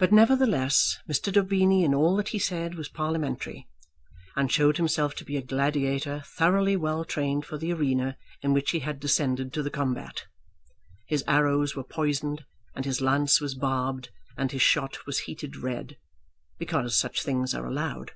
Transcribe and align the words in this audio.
But, 0.00 0.10
nevertheless, 0.10 0.98
Mr. 1.08 1.32
Daubeny 1.32 1.84
in 1.84 1.94
all 1.94 2.16
that 2.16 2.30
he 2.30 2.40
said 2.40 2.74
was 2.74 2.88
parliamentary, 2.88 3.68
and 4.34 4.50
showed 4.50 4.78
himself 4.78 5.14
to 5.14 5.24
be 5.24 5.36
a 5.36 5.42
gladiator 5.42 6.24
thoroughly 6.26 6.74
well 6.76 7.04
trained 7.04 7.46
for 7.46 7.56
the 7.56 7.72
arena 7.72 8.16
in 8.42 8.52
which 8.52 8.72
he 8.72 8.80
had 8.80 8.98
descended 8.98 9.52
to 9.52 9.62
the 9.62 9.70
combat. 9.70 10.26
His 11.06 11.22
arrows 11.28 11.76
were 11.76 11.84
poisoned, 11.84 12.46
and 12.74 12.84
his 12.84 13.00
lance 13.00 13.40
was 13.40 13.54
barbed, 13.54 14.10
and 14.36 14.50
his 14.50 14.62
shot 14.62 15.06
was 15.06 15.20
heated 15.20 15.54
red, 15.56 15.98
because 16.58 16.96
such 16.98 17.22
things 17.22 17.54
are 17.54 17.64
allowed. 17.64 18.14